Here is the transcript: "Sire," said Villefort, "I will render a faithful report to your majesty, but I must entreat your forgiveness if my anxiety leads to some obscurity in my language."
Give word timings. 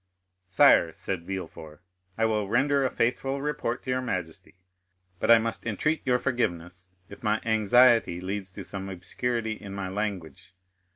"Sire," 0.47 0.91
said 0.93 1.27
Villefort, 1.27 1.79
"I 2.17 2.25
will 2.25 2.49
render 2.49 2.83
a 2.83 2.89
faithful 2.89 3.39
report 3.39 3.83
to 3.83 3.91
your 3.91 4.01
majesty, 4.01 4.55
but 5.19 5.29
I 5.29 5.37
must 5.37 5.63
entreat 5.63 6.01
your 6.05 6.17
forgiveness 6.17 6.89
if 7.07 7.21
my 7.21 7.39
anxiety 7.45 8.19
leads 8.19 8.51
to 8.53 8.63
some 8.63 8.89
obscurity 8.89 9.51
in 9.53 9.75
my 9.75 9.89
language." 9.89 10.55